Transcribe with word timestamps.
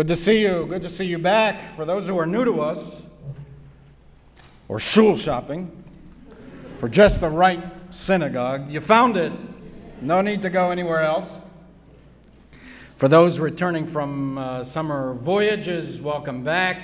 Good 0.00 0.08
to 0.08 0.16
see 0.16 0.40
you. 0.40 0.64
Good 0.64 0.80
to 0.80 0.88
see 0.88 1.04
you 1.04 1.18
back. 1.18 1.76
For 1.76 1.84
those 1.84 2.08
who 2.08 2.18
are 2.18 2.24
new 2.24 2.42
to 2.46 2.62
us, 2.62 3.04
or 4.66 4.80
shul 4.80 5.14
shopping, 5.14 5.70
for 6.78 6.88
just 6.88 7.20
the 7.20 7.28
right 7.28 7.62
synagogue, 7.90 8.70
you 8.70 8.80
found 8.80 9.18
it. 9.18 9.30
No 10.00 10.22
need 10.22 10.40
to 10.40 10.48
go 10.48 10.70
anywhere 10.70 11.02
else. 11.02 11.42
For 12.96 13.08
those 13.08 13.38
returning 13.38 13.86
from 13.86 14.38
uh, 14.38 14.64
summer 14.64 15.12
voyages, 15.12 16.00
welcome 16.00 16.42
back. 16.42 16.80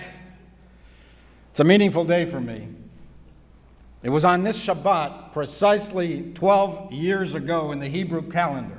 It's 1.53 1.61
a 1.61 1.64
meaningful 1.64 2.04
day 2.04 2.26
for 2.26 2.39
me. 2.39 2.68
It 4.03 4.11
was 4.11 4.26
on 4.26 4.44
this 4.44 4.62
Shabbat, 4.62 5.32
precisely 5.32 6.32
12 6.35 6.93
years 6.93 7.35
ago 7.35 7.72
in 7.72 7.80
the 7.80 7.89
Hebrew 7.89 8.30
calendar, 8.30 8.79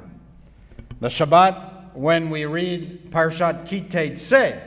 the 1.00 1.08
Shabbat 1.08 1.77
when 1.98 2.30
we 2.30 2.46
read 2.46 3.10
Parshat 3.10 3.68
Ki 3.68 3.82
Teitzei, 3.82 4.62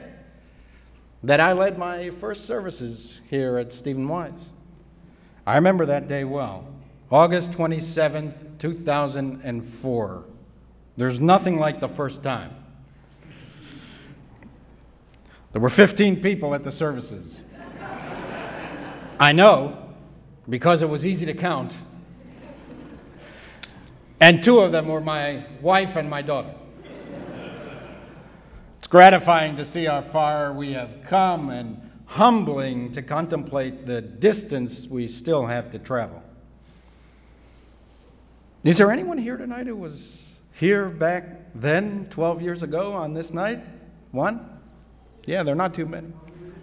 that 1.22 1.38
I 1.38 1.52
led 1.52 1.78
my 1.78 2.10
first 2.10 2.44
services 2.44 3.20
here 3.30 3.56
at 3.56 3.72
Stephen 3.72 4.08
Wise. 4.08 4.48
I 5.46 5.54
remember 5.54 5.86
that 5.86 6.08
day 6.08 6.24
well. 6.24 6.66
August 7.10 7.52
27th, 7.52 8.58
2004. 8.58 10.24
There's 10.96 11.20
nothing 11.20 11.60
like 11.60 11.78
the 11.78 11.88
first 11.88 12.24
time. 12.24 12.52
There 15.52 15.62
were 15.62 15.70
15 15.70 16.22
people 16.22 16.52
at 16.54 16.64
the 16.64 16.72
services. 16.72 17.42
I 19.20 19.32
know 19.32 19.94
because 20.48 20.82
it 20.82 20.88
was 20.88 21.06
easy 21.06 21.26
to 21.26 21.34
count. 21.34 21.74
And 24.18 24.42
two 24.42 24.58
of 24.58 24.72
them 24.72 24.88
were 24.88 25.00
my 25.00 25.44
wife 25.60 25.94
and 25.94 26.10
my 26.10 26.22
daughter. 26.22 26.54
Gratifying 28.90 29.54
to 29.54 29.64
see 29.64 29.84
how 29.84 30.02
far 30.02 30.52
we 30.52 30.72
have 30.72 31.04
come 31.04 31.50
and 31.50 31.80
humbling 32.06 32.90
to 32.90 33.02
contemplate 33.02 33.86
the 33.86 34.02
distance 34.02 34.88
we 34.88 35.06
still 35.06 35.46
have 35.46 35.70
to 35.70 35.78
travel. 35.78 36.20
Is 38.64 38.78
there 38.78 38.90
anyone 38.90 39.16
here 39.16 39.36
tonight 39.36 39.68
who 39.68 39.76
was 39.76 40.40
here 40.54 40.88
back 40.88 41.52
then, 41.54 42.08
12 42.10 42.42
years 42.42 42.64
ago, 42.64 42.92
on 42.92 43.14
this 43.14 43.32
night? 43.32 43.60
One? 44.10 44.58
Yeah, 45.24 45.44
there 45.44 45.52
are 45.52 45.56
not 45.56 45.72
too 45.72 45.86
many. 45.86 46.08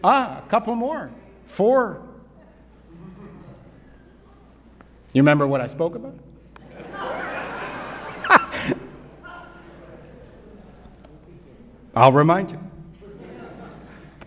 Ah, 0.04 0.44
a 0.46 0.50
couple 0.50 0.76
more. 0.76 1.10
Four. 1.46 2.02
You 5.14 5.22
remember 5.22 5.48
what 5.48 5.62
I 5.62 5.68
spoke 5.68 5.96
about? 5.96 6.20
I'll 11.98 12.12
remind 12.12 12.52
you. 12.52 12.60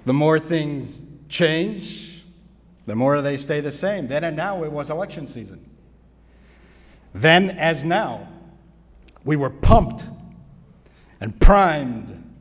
The 0.04 0.12
more 0.12 0.40
things 0.40 1.00
change, 1.28 2.24
the 2.86 2.96
more 2.96 3.22
they 3.22 3.36
stay 3.36 3.60
the 3.60 3.70
same. 3.70 4.08
Then 4.08 4.24
and 4.24 4.36
now 4.36 4.64
it 4.64 4.72
was 4.72 4.90
election 4.90 5.28
season. 5.28 5.70
Then, 7.14 7.50
as 7.50 7.84
now, 7.84 8.26
we 9.22 9.36
were 9.36 9.50
pumped 9.50 10.04
and 11.20 11.38
primed 11.40 12.34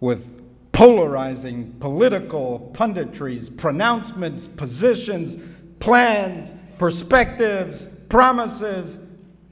with 0.00 0.26
polarizing 0.72 1.74
political 1.74 2.72
punditries, 2.74 3.56
pronouncements, 3.56 4.48
positions, 4.48 5.38
plans, 5.78 6.52
perspectives, 6.78 7.86
promises, 8.08 8.98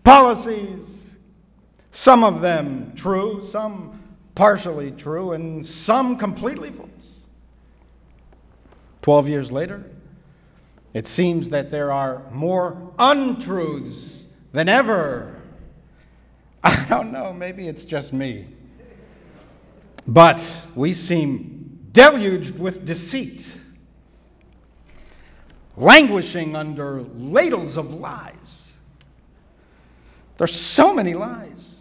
policies. 0.03 1.11
Some 1.93 2.25
of 2.25 2.41
them 2.41 2.93
true, 2.97 3.45
some 3.45 4.02
partially 4.35 4.91
true, 4.91 5.33
and 5.33 5.65
some 5.65 6.17
completely 6.17 6.71
false. 6.71 7.27
Twelve 9.03 9.29
years 9.29 9.51
later, 9.51 9.85
it 10.95 11.07
seems 11.07 11.49
that 11.51 11.71
there 11.71 11.93
are 11.93 12.23
more 12.31 12.93
untruths 12.99 14.27
than 14.53 14.69
ever. 14.69 15.41
I 16.65 16.87
don't 16.89 17.11
know, 17.11 17.33
maybe 17.33 17.67
it's 17.67 17.85
just 17.85 18.13
me. 18.13 18.47
But 20.07 20.45
we 20.75 20.93
seem 20.93 21.89
deluged 21.93 22.59
with 22.59 22.85
deceit, 22.85 23.53
languishing 25.77 26.57
under 26.57 27.03
ladles 27.03 27.77
of 27.77 27.95
lies. 27.95 28.75
There's 30.39 30.55
so 30.55 30.95
many 30.95 31.15
lies 31.15 31.72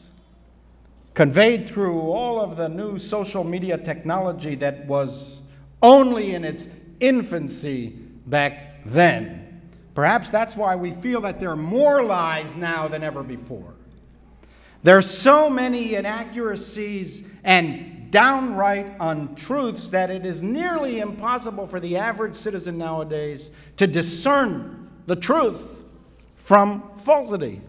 conveyed 1.14 1.68
through 1.68 2.00
all 2.00 2.40
of 2.40 2.58
the 2.58 2.70
new 2.70 2.98
social 2.98 3.44
media 3.44 3.78
technology 3.78 4.56
that 4.56 4.86
was 4.86 5.42
only 5.82 6.36
in 6.36 6.46
its 6.46 6.70
infancy 7.00 7.90
back 8.26 8.84
then. 8.86 9.62
Perhaps 9.94 10.30
that's 10.30 10.56
why 10.56 10.76
we 10.76 10.92
feel 10.92 11.22
that 11.22 11.40
there 11.40 11.50
are 11.50 11.56
more 11.56 12.02
lies 12.02 12.56
now 12.56 12.88
than 12.88 13.04
ever 13.04 13.24
before. 13.24 13.74
There 14.84 14.98
are 14.98 15.02
so 15.02 15.50
many 15.50 15.96
inaccuracies 15.96 17.28
and 17.44 18.10
downright 18.10 18.96
untruths 19.00 19.90
that 19.90 20.10
it 20.10 20.26
is 20.26 20.42
nearly 20.42 21.00
impossible 21.00 21.68
for 21.68 21.80
the 21.80 21.98
average 21.98 22.36
citizen 22.36 22.78
nowadays 22.78 23.52
to 23.78 23.88
discern 23.88 24.90
the 25.06 25.16
truth 25.16 25.84
from 26.36 26.84
falsity. 26.98 27.62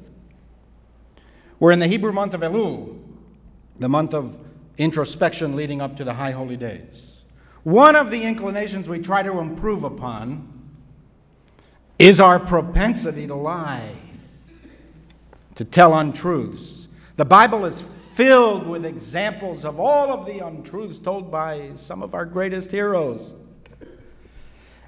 We're 1.60 1.72
in 1.72 1.78
the 1.78 1.86
Hebrew 1.86 2.12
month 2.12 2.34
of 2.34 2.40
Elul, 2.40 3.01
the 3.78 3.88
month 3.88 4.14
of 4.14 4.36
introspection 4.78 5.56
leading 5.56 5.80
up 5.80 5.96
to 5.96 6.04
the 6.04 6.14
High 6.14 6.32
Holy 6.32 6.56
Days. 6.56 7.20
One 7.64 7.94
of 7.94 8.10
the 8.10 8.22
inclinations 8.22 8.88
we 8.88 8.98
try 8.98 9.22
to 9.22 9.38
improve 9.38 9.84
upon 9.84 10.48
is 11.98 12.18
our 12.18 12.40
propensity 12.40 13.26
to 13.28 13.34
lie, 13.34 13.94
to 15.54 15.64
tell 15.64 15.96
untruths. 15.96 16.88
The 17.16 17.24
Bible 17.24 17.64
is 17.64 17.82
filled 17.82 18.66
with 18.66 18.84
examples 18.84 19.64
of 19.64 19.78
all 19.78 20.10
of 20.10 20.26
the 20.26 20.44
untruths 20.44 20.98
told 20.98 21.30
by 21.30 21.70
some 21.76 22.02
of 22.02 22.14
our 22.14 22.26
greatest 22.26 22.70
heroes. 22.70 23.34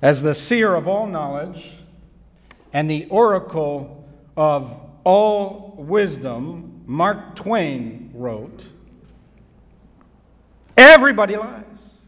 As 0.03 0.22
the 0.22 0.34
seer 0.34 0.75
of 0.75 0.89
all 0.89 1.06
knowledge 1.06 1.77
and 2.72 2.91
the 2.91 3.06
oracle 3.06 4.05
of 4.37 4.78
all 5.05 5.75
wisdom, 5.78 6.83
Mark 6.87 7.37
Twain 7.37 8.11
wrote, 8.12 8.69
Everybody 10.76 11.36
lies. 11.36 12.06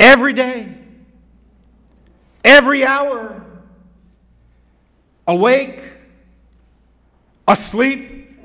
Every 0.00 0.32
day. 0.32 0.74
Every 2.42 2.84
hour. 2.84 3.44
Awake. 5.26 5.82
Asleep. 7.46 8.38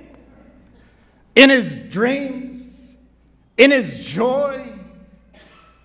In 1.36 1.50
his 1.50 1.80
dreams. 1.90 2.96
In 3.58 3.72
his 3.72 4.04
joy. 4.04 4.74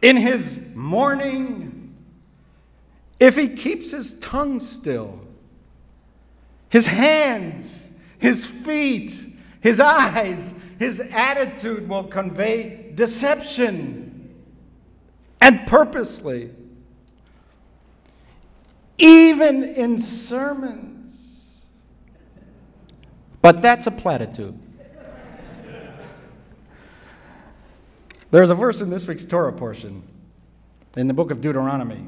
In 0.02 0.16
his 0.16 0.66
mourning. 0.74 1.94
If 3.20 3.36
he 3.36 3.48
keeps 3.48 3.92
his 3.92 4.18
tongue 4.18 4.60
still. 4.60 5.20
His 6.68 6.86
hands. 6.86 7.88
His 8.18 8.44
feet. 8.44 9.18
His 9.60 9.80
eyes 9.80 10.54
his 10.78 11.00
attitude 11.00 11.88
will 11.88 12.04
convey 12.04 12.92
deception 12.94 14.34
and 15.40 15.66
purposely. 15.66 16.50
Even 18.98 19.64
in 19.64 19.98
sermons. 19.98 21.66
But 23.42 23.60
that's 23.60 23.86
a 23.86 23.90
platitude. 23.90 24.58
There's 28.30 28.50
a 28.50 28.54
verse 28.54 28.80
in 28.80 28.90
this 28.90 29.06
week's 29.06 29.24
Torah 29.24 29.52
portion 29.52 30.02
in 30.96 31.08
the 31.08 31.14
book 31.14 31.30
of 31.30 31.40
Deuteronomy 31.40 32.04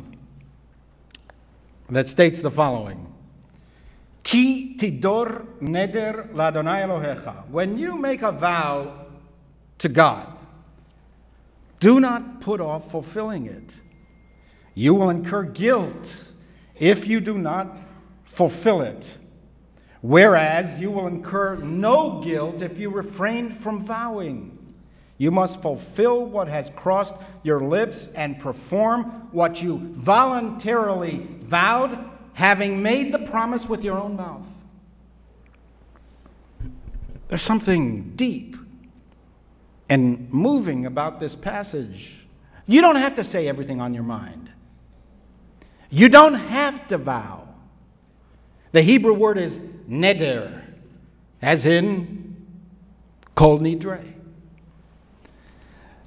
that 1.89 2.09
states 2.09 2.41
the 2.41 2.51
following 2.51 3.13
Ki 4.27 4.75
tidor 4.77 5.47
neder 5.61 6.29
ladonai 6.35 6.83
Elohecha. 6.83 7.49
When 7.49 7.79
you 7.79 7.97
make 7.97 8.23
a 8.23 8.33
vow 8.33 9.07
to 9.79 9.89
God, 9.89 10.27
do 11.79 12.01
not 12.01 12.41
put 12.41 12.61
off 12.61 12.91
fulfilling 12.91 13.47
it. 13.47 13.71
You 14.75 14.95
will 14.95 15.11
incur 15.11 15.45
guilt 15.45 16.33
if 16.75 17.07
you 17.07 17.21
do 17.21 17.39
not 17.39 17.79
fulfill 18.25 18.81
it. 18.81 19.17
Whereas 20.01 20.81
you 20.81 20.91
will 20.91 21.07
incur 21.07 21.55
no 21.59 22.21
guilt 22.21 22.63
if 22.63 22.79
you 22.79 22.91
refrain 22.91 23.51
from 23.51 23.81
vowing. 23.81 24.59
You 25.19 25.31
must 25.31 25.63
fulfill 25.63 26.27
what 26.27 26.49
has 26.49 26.73
crossed 26.75 27.15
your 27.45 27.61
lips 27.61 28.09
and 28.09 28.41
perform 28.41 29.05
what 29.31 29.63
you 29.63 29.79
voluntarily 29.79 31.29
vowed 31.43 32.16
having 32.37 32.83
made 32.83 33.13
the 33.13 33.19
promise 33.19 33.67
with 33.67 33.83
your 33.83 33.97
own 33.97 34.15
mouth. 34.15 34.47
There's 37.29 37.41
something 37.41 38.13
deep 38.15 38.59
and 39.89 40.31
moving 40.31 40.85
about 40.85 41.19
this 41.19 41.35
passage. 41.35 42.27
You 42.67 42.83
don't 42.83 42.97
have 42.97 43.15
to 43.15 43.25
say 43.25 43.49
everything 43.49 43.81
on 43.81 43.95
your 43.95 44.03
mind. 44.03 44.51
You 45.89 46.11
don't 46.11 46.35
have 46.35 46.87
to 46.89 46.99
vow. 46.99 47.49
The 48.73 48.83
Hebrew 48.83 49.15
word 49.15 49.39
is 49.39 49.59
neder, 49.89 50.63
as 51.41 51.65
in 51.65 52.37
kol 53.35 53.61
nidre. 53.61 54.13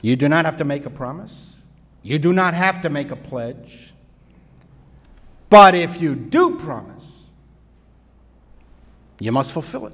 You 0.02 0.16
do 0.16 0.30
not 0.30 0.46
have 0.46 0.58
to 0.58 0.64
make 0.64 0.86
a 0.86 0.92
promise. 0.92 1.54
You 2.04 2.20
do 2.20 2.32
not 2.32 2.54
have 2.54 2.84
to 2.84 2.90
make 2.92 3.10
a 3.10 3.16
pledge. 3.16 3.94
But 5.50 5.74
if 5.76 6.02
you 6.02 6.16
do 6.16 6.58
promise, 6.58 7.28
you 9.20 9.32
must 9.32 9.52
fulfill 9.52 9.88
it. 9.88 9.94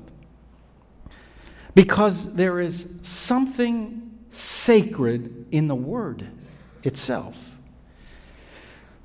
Because 1.74 2.34
there 2.34 2.60
is 2.60 2.90
something 3.02 4.12
sacred 4.31 5.46
in 5.52 5.68
the 5.68 5.75
word 5.75 6.28
itself. 6.84 7.57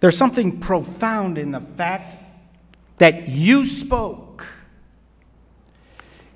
There's 0.01 0.17
something 0.17 0.61
profound 0.61 1.39
in 1.39 1.53
the 1.53 1.61
fact 1.61 2.17
that 2.99 3.29
you 3.29 3.65
spoke. 3.65 4.47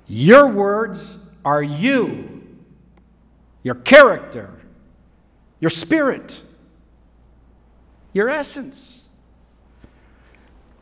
Your 0.07 0.47
words 0.47 1.17
are 1.43 1.63
you, 1.63 2.43
your 3.63 3.75
character, 3.75 4.51
your 5.59 5.71
spirit, 5.71 6.41
your 8.13 8.29
essence. 8.29 9.04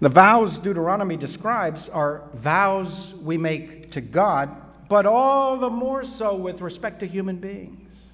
The 0.04 0.10
vows 0.10 0.60
Deuteronomy 0.60 1.16
describes 1.16 1.88
are 1.88 2.24
vows 2.34 3.14
we 3.24 3.38
make 3.38 3.92
to 3.92 4.02
God, 4.02 4.54
but 4.90 5.06
all 5.06 5.56
the 5.56 5.70
more 5.70 6.04
so 6.04 6.36
with 6.36 6.60
respect 6.60 7.00
to 7.00 7.08
human 7.08 7.38
beings. 7.38 8.12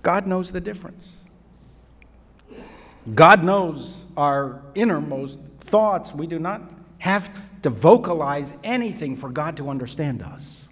God 0.00 0.26
knows 0.26 0.50
the 0.50 0.62
difference. 0.62 1.18
God 3.14 3.44
knows 3.44 4.06
our 4.16 4.62
innermost 4.74 5.38
thoughts. 5.60 6.14
We 6.14 6.26
do 6.26 6.38
not 6.38 6.72
have 7.00 7.30
to 7.60 7.68
vocalize 7.68 8.54
anything 8.64 9.16
for 9.16 9.28
God 9.28 9.58
to 9.58 9.68
understand 9.68 10.22
us. 10.22 10.70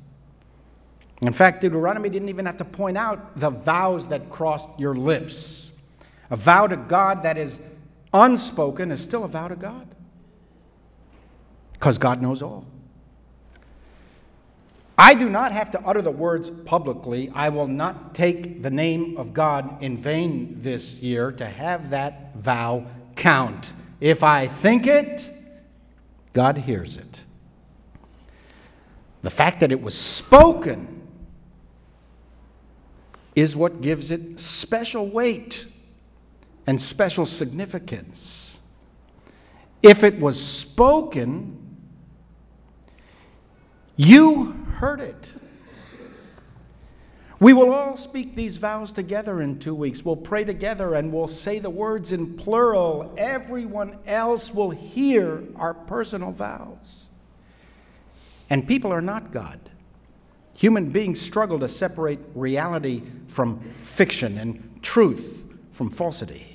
In 1.20 1.34
fact, 1.34 1.60
Deuteronomy 1.60 2.08
didn't 2.08 2.30
even 2.30 2.46
have 2.46 2.56
to 2.56 2.64
point 2.64 2.96
out 2.96 3.38
the 3.38 3.50
vows 3.50 4.08
that 4.08 4.30
crossed 4.30 4.70
your 4.78 4.94
lips. 4.94 5.72
A 6.30 6.36
vow 6.36 6.66
to 6.66 6.78
God 6.78 7.24
that 7.24 7.36
is 7.36 7.60
unspoken 8.12 8.90
is 8.90 9.02
still 9.02 9.24
a 9.24 9.28
vow 9.28 9.48
to 9.48 9.56
God. 9.56 9.88
Because 11.72 11.98
God 11.98 12.22
knows 12.22 12.42
all. 12.42 12.66
I 14.96 15.14
do 15.14 15.28
not 15.28 15.52
have 15.52 15.70
to 15.72 15.80
utter 15.80 16.02
the 16.02 16.10
words 16.10 16.50
publicly, 16.50 17.30
I 17.34 17.48
will 17.48 17.66
not 17.66 18.14
take 18.14 18.62
the 18.62 18.70
name 18.70 19.16
of 19.16 19.32
God 19.32 19.82
in 19.82 19.96
vain 19.96 20.58
this 20.60 21.02
year 21.02 21.32
to 21.32 21.46
have 21.46 21.90
that 21.90 22.36
vow 22.36 22.86
count. 23.16 23.72
If 24.00 24.22
I 24.22 24.46
think 24.46 24.86
it, 24.86 25.28
God 26.32 26.58
hears 26.58 26.96
it. 26.96 27.24
The 29.22 29.30
fact 29.30 29.60
that 29.60 29.72
it 29.72 29.80
was 29.80 29.96
spoken 29.96 31.02
is 33.34 33.56
what 33.56 33.80
gives 33.80 34.10
it 34.10 34.38
special 34.38 35.08
weight 35.08 35.66
and 36.66 36.80
special 36.80 37.26
significance. 37.26 38.60
If 39.82 40.04
it 40.04 40.20
was 40.20 40.42
spoken, 40.42 41.58
you 43.96 44.52
heard 44.76 45.00
it. 45.00 45.32
We 47.40 47.52
will 47.52 47.72
all 47.72 47.96
speak 47.96 48.36
these 48.36 48.56
vows 48.56 48.92
together 48.92 49.42
in 49.42 49.58
two 49.58 49.74
weeks. 49.74 50.04
We'll 50.04 50.14
pray 50.14 50.44
together 50.44 50.94
and 50.94 51.12
we'll 51.12 51.26
say 51.26 51.58
the 51.58 51.70
words 51.70 52.12
in 52.12 52.36
plural. 52.36 53.12
Everyone 53.18 53.98
else 54.06 54.54
will 54.54 54.70
hear 54.70 55.42
our 55.56 55.74
personal 55.74 56.30
vows. 56.30 57.08
And 58.48 58.68
people 58.68 58.92
are 58.92 59.02
not 59.02 59.32
God. 59.32 59.58
Human 60.54 60.90
beings 60.90 61.20
struggle 61.20 61.58
to 61.58 61.68
separate 61.68 62.20
reality 62.36 63.02
from 63.26 63.60
fiction 63.82 64.38
and 64.38 64.78
truth 64.80 65.42
from 65.72 65.90
falsity. 65.90 66.51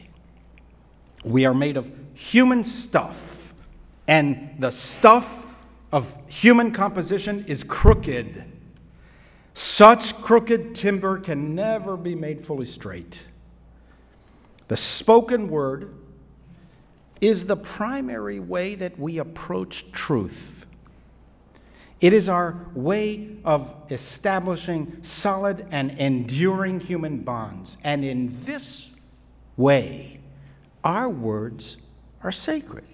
We 1.27 1.45
are 1.45 1.53
made 1.53 1.75
of 1.75 1.91
human 2.13 2.63
stuff, 2.63 3.53
and 4.07 4.56
the 4.59 4.71
stuff 4.71 5.45
of 5.91 6.15
human 6.27 6.71
composition 6.71 7.44
is 7.47 7.63
crooked. 7.63 8.45
Such 9.53 10.15
crooked 10.21 10.74
timber 10.74 11.19
can 11.19 11.53
never 11.53 11.97
be 11.97 12.15
made 12.15 12.39
fully 12.39 12.65
straight. 12.65 13.24
The 14.69 14.77
spoken 14.77 15.50
word 15.50 15.94
is 17.19 17.45
the 17.45 17.57
primary 17.57 18.39
way 18.39 18.75
that 18.75 18.97
we 18.97 19.18
approach 19.18 19.91
truth. 19.91 20.65
It 22.00 22.13
is 22.13 22.29
our 22.29 22.68
way 22.74 23.38
of 23.44 23.74
establishing 23.89 25.00
solid 25.01 25.65
and 25.71 25.91
enduring 25.91 26.79
human 26.79 27.19
bonds. 27.19 27.77
And 27.83 28.06
in 28.06 28.29
this 28.44 28.91
way, 29.57 30.16
our 30.88 31.10
words 31.10 31.75
are 32.24 32.31
sacred. 32.31 32.88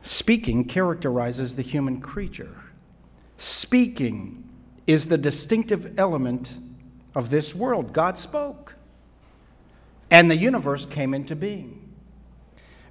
Speaking 0.00 0.64
characterizes 0.64 1.56
the 1.56 1.62
human 1.62 2.00
creature. 2.00 2.56
Speaking 3.36 4.48
is 4.86 5.08
the 5.08 5.18
distinctive 5.18 5.98
element 5.98 6.58
of 7.14 7.28
this 7.28 7.54
world. 7.54 7.92
God 7.92 8.18
spoke, 8.18 8.76
and 10.10 10.30
the 10.30 10.36
universe 10.36 10.86
came 10.86 11.12
into 11.12 11.36
being. 11.36 11.82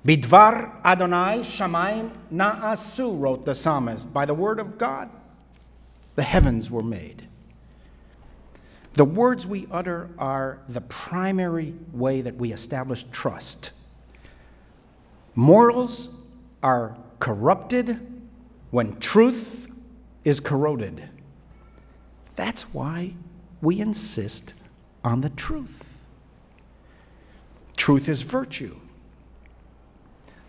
Bidvar 0.05 0.83
Adonai 0.85 1.39
Shamaim 1.39 2.11
Na'asu, 2.31 3.19
wrote 3.19 3.43
the 3.43 3.55
psalmist. 3.55 4.13
By 4.13 4.27
the 4.27 4.35
word 4.35 4.59
of 4.59 4.77
God, 4.77 5.09
the 6.13 6.21
heavens 6.21 6.69
were 6.69 6.83
made. 6.83 7.27
The 8.95 9.05
words 9.05 9.45
we 9.45 9.67
utter 9.71 10.09
are 10.17 10.59
the 10.69 10.81
primary 10.81 11.75
way 11.91 12.21
that 12.21 12.37
we 12.37 12.53
establish 12.53 13.05
trust. 13.11 13.71
Morals 15.35 16.09
are 16.63 16.97
corrupted 17.19 17.99
when 18.71 18.97
truth 18.99 19.67
is 20.23 20.39
corroded. 20.39 21.09
That's 22.37 22.63
why 22.73 23.13
we 23.61 23.79
insist 23.79 24.53
on 25.03 25.21
the 25.21 25.29
truth. 25.29 25.97
Truth 27.75 28.07
is 28.07 28.21
virtue. 28.21 28.77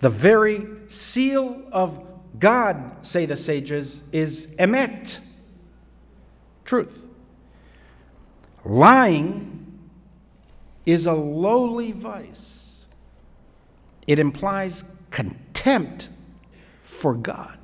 The 0.00 0.08
very 0.08 0.66
seal 0.86 1.62
of 1.72 2.04
God, 2.38 3.04
say 3.04 3.26
the 3.26 3.36
sages, 3.36 4.02
is 4.12 4.46
emet, 4.58 5.18
truth. 6.64 7.05
Lying 8.66 9.80
is 10.84 11.06
a 11.06 11.12
lowly 11.12 11.92
vice, 11.92 12.86
it 14.08 14.18
implies 14.18 14.84
contempt 15.12 16.08
for 16.82 17.14
God. 17.14 17.58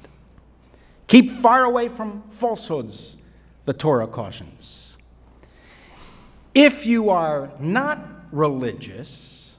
Keep 1.09 1.30
far 1.30 1.64
away 1.64 1.88
from 1.88 2.23
falsehoods, 2.30 3.16
the 3.64 3.73
Torah 3.73 4.06
cautions. 4.06 4.97
If 6.54 6.87
you 6.87 7.11
are 7.11 7.50
not 7.59 7.99
religious, 8.30 9.56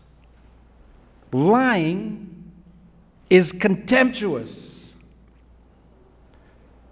lying 1.33 2.51
is 3.29 3.51
contemptuous. 3.51 4.95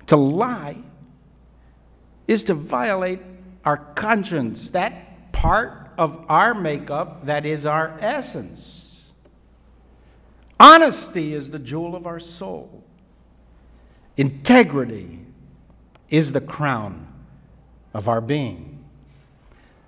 To 0.08 0.18
lie 0.18 0.78
is 2.28 2.44
to 2.44 2.54
violate 2.54 3.22
our 3.64 3.78
conscience, 3.78 4.70
that 4.72 5.32
part 5.32 5.92
of 5.98 6.26
our 6.30 6.54
makeup 6.54 7.26
that 7.26 7.46
is 7.46 7.66
our 7.66 7.98
essence. 8.00 9.14
Honesty 10.60 11.34
is 11.34 11.50
the 11.50 11.60
jewel 11.60 11.96
of 11.96 12.06
our 12.06 12.20
soul. 12.20 12.84
Integrity 14.18 15.20
is 16.10 16.32
the 16.32 16.42
crown 16.42 17.08
of 17.94 18.08
our 18.08 18.22
being. 18.22 18.84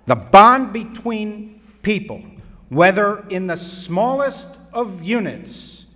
The 0.06 0.16
bond 0.16 0.72
between 0.72 1.60
people, 1.82 2.22
whether 2.68 3.26
in 3.28 3.46
the 3.46 3.56
smallest 3.56 4.48
of 4.72 5.02
units, 5.02 5.86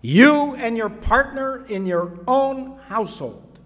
you 0.00 0.54
and 0.54 0.76
your 0.76 0.90
partner 0.90 1.64
in 1.66 1.86
your 1.86 2.18
own 2.28 2.78
household, 2.88 3.58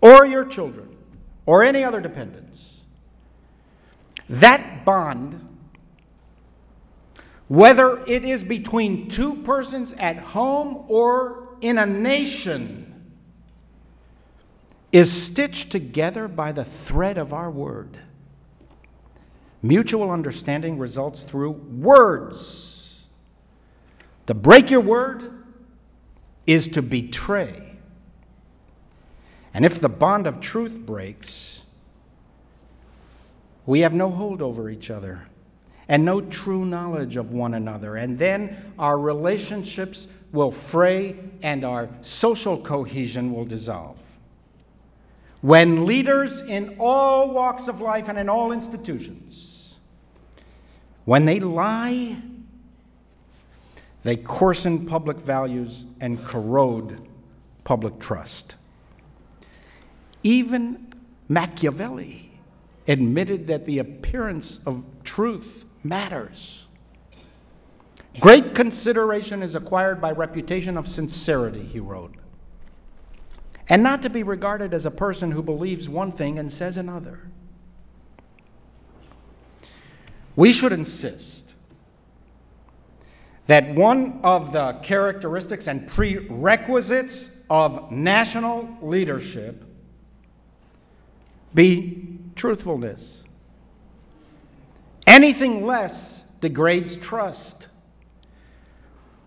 or 0.00 0.24
your 0.24 0.44
children, 0.44 0.91
or 1.46 1.62
any 1.62 1.82
other 1.84 2.00
dependence. 2.00 2.80
That 4.28 4.84
bond, 4.84 5.48
whether 7.48 8.04
it 8.06 8.24
is 8.24 8.44
between 8.44 9.08
two 9.08 9.36
persons 9.42 9.92
at 9.94 10.16
home 10.18 10.84
or 10.88 11.56
in 11.60 11.78
a 11.78 11.86
nation, 11.86 12.88
is 14.92 15.10
stitched 15.10 15.70
together 15.70 16.28
by 16.28 16.52
the 16.52 16.64
thread 16.64 17.18
of 17.18 17.32
our 17.32 17.50
word. 17.50 17.98
Mutual 19.62 20.10
understanding 20.10 20.78
results 20.78 21.22
through 21.22 21.52
words. 21.52 23.04
To 24.26 24.34
break 24.34 24.70
your 24.70 24.80
word 24.80 25.44
is 26.46 26.68
to 26.68 26.82
betray. 26.82 27.71
And 29.54 29.64
if 29.64 29.80
the 29.80 29.88
bond 29.88 30.26
of 30.26 30.40
truth 30.40 30.78
breaks, 30.78 31.62
we 33.66 33.80
have 33.80 33.92
no 33.92 34.10
hold 34.10 34.42
over 34.42 34.70
each 34.70 34.90
other 34.90 35.26
and 35.88 36.04
no 36.04 36.20
true 36.20 36.64
knowledge 36.64 37.16
of 37.16 37.32
one 37.32 37.54
another. 37.54 37.96
And 37.96 38.18
then 38.18 38.72
our 38.78 38.98
relationships 38.98 40.08
will 40.32 40.50
fray 40.50 41.16
and 41.42 41.64
our 41.64 41.88
social 42.00 42.56
cohesion 42.56 43.32
will 43.34 43.44
dissolve. 43.44 43.98
When 45.42 45.86
leaders 45.86 46.40
in 46.40 46.76
all 46.78 47.30
walks 47.30 47.68
of 47.68 47.80
life 47.80 48.08
and 48.08 48.18
in 48.18 48.28
all 48.28 48.52
institutions, 48.52 49.76
when 51.04 51.24
they 51.24 51.40
lie, 51.40 52.16
they 54.04 54.16
coarsen 54.16 54.86
public 54.86 55.18
values 55.18 55.84
and 56.00 56.24
corrode 56.24 57.06
public 57.64 57.98
trust. 57.98 58.54
Even 60.22 60.92
Machiavelli 61.28 62.30
admitted 62.86 63.46
that 63.46 63.66
the 63.66 63.78
appearance 63.78 64.58
of 64.66 64.84
truth 65.04 65.64
matters. 65.82 66.66
Great 68.20 68.54
consideration 68.54 69.42
is 69.42 69.54
acquired 69.54 70.00
by 70.00 70.10
reputation 70.10 70.76
of 70.76 70.86
sincerity, 70.86 71.64
he 71.64 71.80
wrote, 71.80 72.14
and 73.68 73.82
not 73.82 74.02
to 74.02 74.10
be 74.10 74.22
regarded 74.22 74.74
as 74.74 74.84
a 74.84 74.90
person 74.90 75.30
who 75.30 75.42
believes 75.42 75.88
one 75.88 76.12
thing 76.12 76.38
and 76.38 76.52
says 76.52 76.76
another. 76.76 77.20
We 80.36 80.52
should 80.52 80.72
insist 80.72 81.54
that 83.46 83.74
one 83.74 84.20
of 84.22 84.52
the 84.52 84.74
characteristics 84.82 85.66
and 85.66 85.88
prerequisites 85.88 87.30
of 87.50 87.90
national 87.90 88.76
leadership 88.82 89.64
be 91.54 92.18
truthfulness. 92.34 93.24
Anything 95.06 95.66
less 95.66 96.22
degrades 96.40 96.96
trust. 96.96 97.68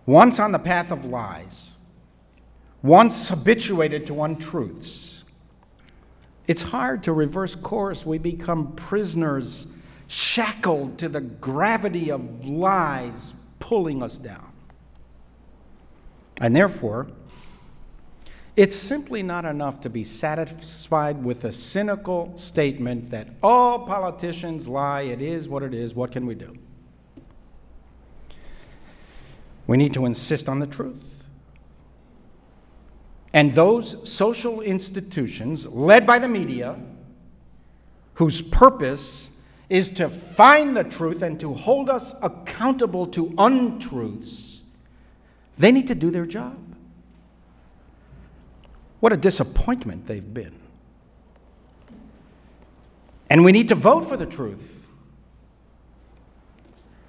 Once 0.04 0.38
on 0.38 0.52
the 0.52 0.58
path 0.58 0.90
of 0.90 1.04
lies, 1.04 1.74
once 2.82 3.28
habituated 3.28 4.06
to 4.06 4.22
untruths, 4.22 5.24
it's 6.46 6.62
hard 6.62 7.02
to 7.02 7.12
reverse 7.12 7.54
course. 7.54 8.06
We 8.06 8.18
become 8.18 8.76
prisoners, 8.76 9.66
shackled 10.06 10.98
to 10.98 11.08
the 11.08 11.20
gravity 11.20 12.10
of 12.10 12.46
lies 12.46 13.34
pulling 13.58 14.02
us 14.02 14.16
down. 14.18 14.52
And 16.40 16.54
therefore, 16.54 17.08
it's 18.56 18.74
simply 18.74 19.22
not 19.22 19.44
enough 19.44 19.82
to 19.82 19.90
be 19.90 20.02
satisfied 20.02 21.22
with 21.22 21.44
a 21.44 21.52
cynical 21.52 22.32
statement 22.36 23.10
that 23.10 23.28
all 23.42 23.86
politicians 23.86 24.66
lie, 24.66 25.02
it 25.02 25.20
is 25.20 25.48
what 25.48 25.62
it 25.62 25.74
is, 25.74 25.94
what 25.94 26.10
can 26.10 26.24
we 26.24 26.34
do? 26.34 26.56
We 29.66 29.76
need 29.76 29.92
to 29.94 30.06
insist 30.06 30.48
on 30.48 30.58
the 30.58 30.66
truth. 30.66 31.02
And 33.34 33.52
those 33.52 34.08
social 34.10 34.62
institutions, 34.62 35.66
led 35.66 36.06
by 36.06 36.18
the 36.18 36.28
media, 36.28 36.78
whose 38.14 38.40
purpose 38.40 39.30
is 39.68 39.90
to 39.90 40.08
find 40.08 40.74
the 40.74 40.84
truth 40.84 41.20
and 41.20 41.38
to 41.40 41.52
hold 41.52 41.90
us 41.90 42.14
accountable 42.22 43.06
to 43.08 43.34
untruths, 43.36 44.62
they 45.58 45.70
need 45.70 45.88
to 45.88 45.94
do 45.94 46.10
their 46.10 46.24
job. 46.24 46.56
What 49.06 49.12
a 49.12 49.16
disappointment 49.16 50.08
they've 50.08 50.34
been. 50.34 50.58
And 53.30 53.44
we 53.44 53.52
need 53.52 53.68
to 53.68 53.76
vote 53.76 54.04
for 54.04 54.16
the 54.16 54.26
truth. 54.26 54.84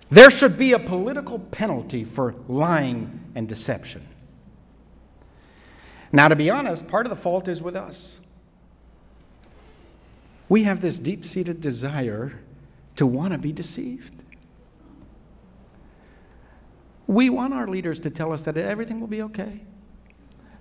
There 0.10 0.30
should 0.30 0.60
be 0.60 0.74
a 0.74 0.78
political 0.78 1.40
penalty 1.40 2.04
for 2.04 2.36
lying 2.48 3.20
and 3.34 3.50
deception. 3.50 4.08
Now, 6.12 6.28
to 6.28 6.36
be 6.36 6.52
honest, 6.52 6.88
part 6.88 7.08
of 7.08 7.10
the 7.10 7.16
fault 7.16 7.48
is 7.48 7.64
with 7.64 7.76
us. 7.76 8.20
We 10.50 10.66
have 10.66 10.82
this 10.82 11.00
deep 11.00 11.26
seated 11.26 11.62
desire 11.62 12.40
to 12.98 13.08
want 13.08 13.32
to 13.32 13.40
be 13.40 13.52
deceived. 13.52 14.14
We 17.08 17.32
want 17.32 17.56
our 17.56 17.68
leaders 17.68 18.00
to 18.02 18.12
tell 18.12 18.32
us 18.32 18.44
that 18.44 18.56
everything 18.56 19.00
will 19.00 19.08
be 19.08 19.24
okay 19.24 19.62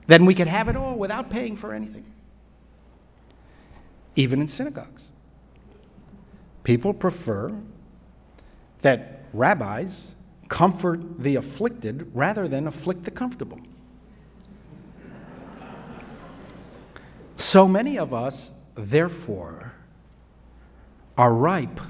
then 0.06 0.24
we 0.24 0.34
could 0.34 0.48
have 0.48 0.68
it 0.68 0.76
all 0.76 0.96
without 0.96 1.30
paying 1.30 1.56
for 1.56 1.72
anything. 1.72 2.04
Even 4.14 4.40
in 4.40 4.48
synagogues. 4.48 5.10
People 6.64 6.94
prefer 6.94 7.52
that 8.82 9.22
rabbis 9.32 10.14
comfort 10.48 11.22
the 11.22 11.36
afflicted 11.36 12.10
rather 12.14 12.48
than 12.48 12.66
afflict 12.66 13.04
the 13.04 13.10
comfortable. 13.10 13.60
So 17.36 17.68
many 17.68 17.98
of 17.98 18.14
us, 18.14 18.52
therefore, 18.74 19.72
are 21.18 21.32
ripe 21.32 21.80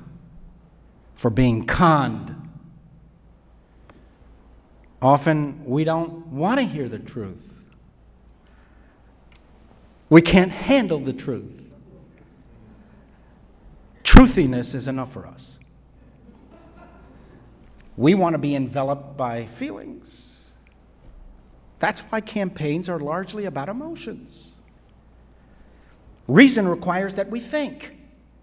for 1.15 1.31
being 1.31 1.65
conned. 1.65 2.35
Often 5.01 5.65
we 5.65 5.85
don't 5.85 6.27
want 6.29 6.59
to 6.59 6.65
hear 6.65 6.89
the 6.89 6.99
truth. 6.99 7.56
We 10.09 10.23
can't 10.23 10.53
handle 10.53 11.01
the 11.01 11.13
truth. 11.13 11.63
Truthiness 14.05 14.75
is 14.75 14.87
enough 14.87 15.13
for 15.13 15.27
us. 15.27 15.59
We 17.97 18.15
want 18.15 18.35
to 18.35 18.39
be 18.39 18.55
enveloped 18.55 19.17
by 19.17 19.47
feelings. 19.47 20.51
That's 21.79 22.01
why 22.03 22.21
campaigns 22.21 22.89
are 22.89 22.99
largely 22.99 23.47
about 23.47 23.69
emotions. 23.69 24.53
Reason 26.29 26.67
requires 26.67 27.15
that 27.15 27.31
we 27.31 27.41
think, 27.41 27.97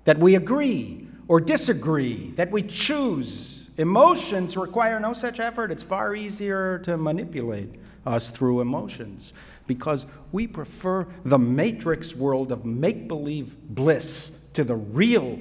that 0.05 0.17
we 0.17 0.35
agree 0.35 1.07
or 1.27 1.39
disagree, 1.39 2.31
that 2.31 2.51
we 2.51 2.63
choose. 2.63 3.52
Emotions 3.77 4.55
require 4.55 4.99
no 4.99 5.13
such 5.13 5.39
effort. 5.39 5.71
It's 5.71 5.83
far 5.83 6.15
easier 6.15 6.79
to 6.79 6.97
manipulate 6.97 7.69
us 8.05 8.29
through 8.29 8.61
emotions 8.61 9.33
because 9.65 10.05
we 10.31 10.45
prefer 10.45 11.07
the 11.23 11.39
matrix 11.39 12.15
world 12.15 12.51
of 12.51 12.65
make 12.65 13.07
believe 13.07 13.55
bliss 13.69 14.39
to 14.53 14.63
the 14.63 14.75
real 14.75 15.39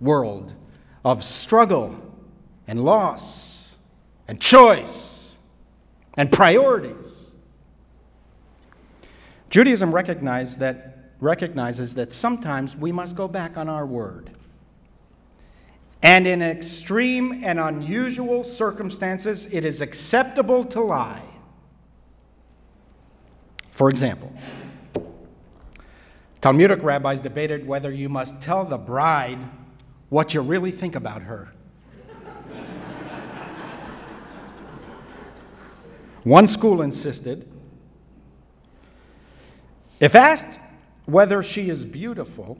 world 0.00 0.54
of 1.04 1.24
struggle 1.24 1.96
and 2.66 2.84
loss 2.84 3.74
and 4.28 4.40
choice 4.40 5.34
and 6.14 6.30
priorities. 6.30 6.94
Judaism 9.50 9.92
that, 10.56 11.12
recognizes 11.20 11.94
that 11.94 12.12
sometimes 12.12 12.76
we 12.76 12.92
must 12.92 13.16
go 13.16 13.28
back 13.28 13.56
on 13.56 13.68
our 13.68 13.86
word. 13.86 14.30
And 16.04 16.26
in 16.26 16.42
extreme 16.42 17.42
and 17.42 17.58
unusual 17.58 18.44
circumstances, 18.44 19.46
it 19.50 19.64
is 19.64 19.80
acceptable 19.80 20.66
to 20.66 20.82
lie. 20.82 21.22
For 23.70 23.88
example, 23.88 24.30
Talmudic 26.42 26.82
rabbis 26.82 27.20
debated 27.20 27.66
whether 27.66 27.90
you 27.90 28.10
must 28.10 28.42
tell 28.42 28.66
the 28.66 28.76
bride 28.76 29.38
what 30.10 30.34
you 30.34 30.42
really 30.42 30.70
think 30.70 30.94
about 30.94 31.22
her. 31.22 31.54
One 36.22 36.46
school 36.46 36.82
insisted 36.82 37.50
if 40.00 40.14
asked 40.14 40.60
whether 41.06 41.42
she 41.42 41.70
is 41.70 41.82
beautiful, 41.86 42.58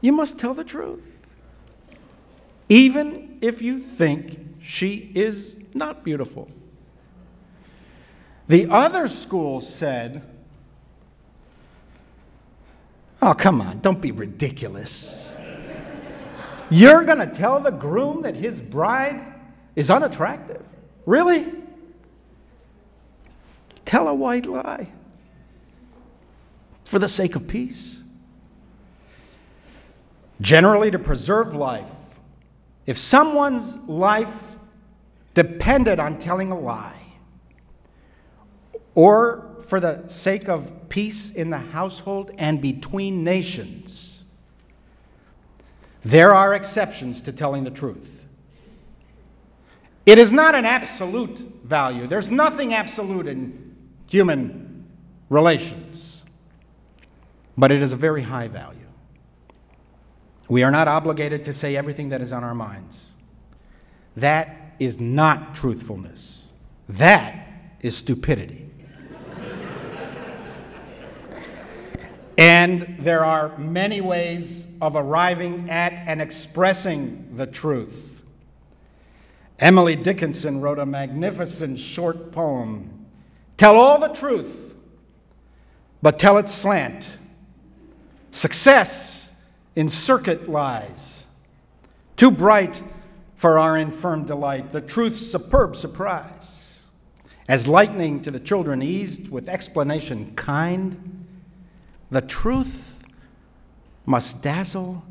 you 0.00 0.12
must 0.12 0.38
tell 0.38 0.54
the 0.54 0.64
truth, 0.64 1.18
even 2.68 3.38
if 3.40 3.62
you 3.62 3.80
think 3.80 4.38
she 4.60 5.10
is 5.14 5.56
not 5.74 6.04
beautiful. 6.04 6.48
The 8.48 8.66
other 8.70 9.08
school 9.08 9.60
said, 9.60 10.22
Oh, 13.20 13.34
come 13.34 13.60
on, 13.60 13.80
don't 13.80 14.00
be 14.00 14.12
ridiculous. 14.12 15.36
You're 16.70 17.04
going 17.04 17.18
to 17.18 17.26
tell 17.26 17.60
the 17.60 17.70
groom 17.72 18.22
that 18.22 18.36
his 18.36 18.60
bride 18.60 19.34
is 19.74 19.90
unattractive? 19.90 20.62
Really? 21.06 21.46
Tell 23.84 24.06
a 24.06 24.14
white 24.14 24.46
lie. 24.46 24.88
for 26.84 26.98
the 26.98 27.08
sake 27.08 27.36
of 27.36 27.46
peace. 27.46 28.02
Generally, 30.40 30.92
to 30.92 30.98
preserve 30.98 31.54
life. 31.54 31.90
If 32.86 32.98
someone's 32.98 33.76
life 33.88 34.56
depended 35.34 35.98
on 36.00 36.18
telling 36.18 36.52
a 36.52 36.58
lie, 36.58 36.94
or 38.94 39.56
for 39.66 39.80
the 39.80 40.06
sake 40.08 40.48
of 40.48 40.88
peace 40.88 41.30
in 41.30 41.50
the 41.50 41.58
household 41.58 42.30
and 42.38 42.60
between 42.62 43.22
nations, 43.22 44.24
there 46.04 46.34
are 46.34 46.54
exceptions 46.54 47.20
to 47.22 47.32
telling 47.32 47.64
the 47.64 47.70
truth. 47.70 48.24
It 50.06 50.18
is 50.18 50.32
not 50.32 50.54
an 50.54 50.64
absolute 50.64 51.38
value. 51.64 52.06
There's 52.06 52.30
nothing 52.30 52.72
absolute 52.72 53.26
in 53.26 53.76
human 54.08 54.86
relations, 55.28 56.22
but 57.58 57.70
it 57.70 57.82
is 57.82 57.92
a 57.92 57.96
very 57.96 58.22
high 58.22 58.48
value. 58.48 58.77
We 60.48 60.62
are 60.62 60.70
not 60.70 60.88
obligated 60.88 61.44
to 61.44 61.52
say 61.52 61.76
everything 61.76 62.08
that 62.08 62.22
is 62.22 62.32
on 62.32 62.42
our 62.42 62.54
minds. 62.54 63.04
That 64.16 64.74
is 64.78 64.98
not 64.98 65.54
truthfulness. 65.54 66.44
That 66.88 67.46
is 67.80 67.96
stupidity. 67.96 68.70
and 72.38 72.96
there 72.98 73.24
are 73.24 73.56
many 73.58 74.00
ways 74.00 74.66
of 74.80 74.96
arriving 74.96 75.68
at 75.68 75.92
and 75.92 76.22
expressing 76.22 77.36
the 77.36 77.46
truth. 77.46 78.22
Emily 79.58 79.96
Dickinson 79.96 80.60
wrote 80.60 80.78
a 80.78 80.86
magnificent 80.86 81.78
short 81.78 82.32
poem 82.32 82.94
Tell 83.56 83.76
all 83.76 83.98
the 83.98 84.14
truth, 84.14 84.72
but 86.00 86.16
tell 86.16 86.38
it 86.38 86.48
slant. 86.48 87.16
Success 88.30 89.17
in 89.78 89.88
circuit 89.88 90.48
lies, 90.48 91.24
too 92.16 92.32
bright 92.32 92.82
for 93.36 93.60
our 93.60 93.78
infirm 93.78 94.24
delight, 94.24 94.72
the 94.72 94.80
truth's 94.80 95.24
superb 95.24 95.76
surprise. 95.76 96.82
As 97.48 97.68
lightning 97.68 98.20
to 98.22 98.32
the 98.32 98.40
children 98.40 98.82
eased 98.82 99.28
with 99.28 99.48
explanation 99.48 100.32
kind, 100.34 101.24
the 102.10 102.20
truth 102.20 103.04
must 104.04 104.42
dazzle 104.42 105.04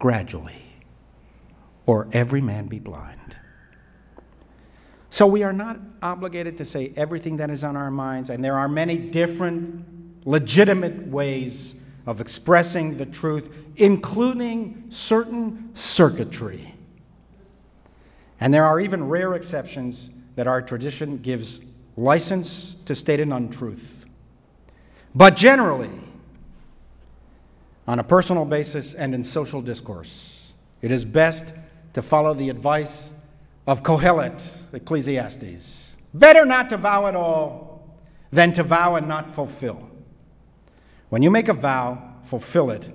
gradually, 0.00 0.60
or 1.86 2.08
every 2.12 2.40
man 2.40 2.66
be 2.66 2.80
blind. 2.80 3.36
So 5.10 5.24
we 5.24 5.44
are 5.44 5.52
not 5.52 5.78
obligated 6.02 6.58
to 6.58 6.64
say 6.64 6.92
everything 6.96 7.36
that 7.36 7.48
is 7.48 7.62
on 7.62 7.76
our 7.76 7.92
minds, 7.92 8.28
and 8.28 8.44
there 8.44 8.58
are 8.58 8.68
many 8.68 8.98
different 8.98 10.26
legitimate 10.26 11.06
ways 11.06 11.76
of 12.10 12.20
expressing 12.20 12.96
the 12.96 13.06
truth, 13.06 13.52
including 13.76 14.84
certain 14.88 15.70
circuitry. 15.74 16.74
And 18.40 18.52
there 18.52 18.64
are 18.64 18.80
even 18.80 19.06
rare 19.06 19.34
exceptions 19.34 20.10
that 20.34 20.48
our 20.48 20.60
tradition 20.60 21.18
gives 21.18 21.60
license 21.96 22.76
to 22.86 22.96
state 22.96 23.20
an 23.20 23.30
untruth. 23.30 24.06
But 25.14 25.36
generally, 25.36 25.90
on 27.86 28.00
a 28.00 28.04
personal 28.04 28.44
basis 28.44 28.94
and 28.94 29.14
in 29.14 29.22
social 29.22 29.62
discourse, 29.62 30.52
it 30.82 30.90
is 30.90 31.04
best 31.04 31.54
to 31.92 32.02
follow 32.02 32.34
the 32.34 32.48
advice 32.48 33.12
of 33.68 33.84
Kohelet, 33.84 34.44
Ecclesiastes. 34.72 35.96
Better 36.12 36.44
not 36.44 36.70
to 36.70 36.76
vow 36.76 37.06
at 37.06 37.14
all 37.14 37.88
than 38.32 38.52
to 38.54 38.64
vow 38.64 38.96
and 38.96 39.06
not 39.06 39.32
fulfill. 39.32 39.89
When 41.10 41.22
you 41.22 41.30
make 41.30 41.48
a 41.48 41.52
vow, 41.52 42.14
fulfill 42.22 42.70
it. 42.70 42.88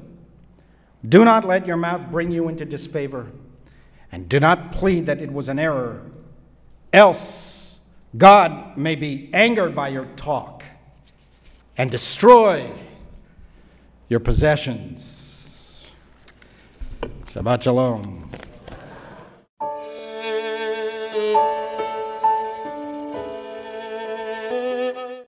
Do 1.07 1.23
not 1.23 1.45
let 1.45 1.67
your 1.67 1.77
mouth 1.77 2.09
bring 2.09 2.31
you 2.31 2.49
into 2.49 2.65
disfavor, 2.65 3.31
and 4.11 4.27
do 4.27 4.39
not 4.39 4.71
plead 4.71 5.05
that 5.05 5.21
it 5.21 5.31
was 5.31 5.49
an 5.49 5.59
error, 5.59 6.01
else 6.91 7.77
God 8.17 8.77
may 8.77 8.95
be 8.95 9.29
angered 9.33 9.75
by 9.75 9.89
your 9.89 10.05
talk 10.15 10.63
and 11.77 11.91
destroy 11.91 12.71
your 14.07 14.21
possessions. 14.21 15.91
Shabbat 17.31 17.63
Shalom. 17.63 18.31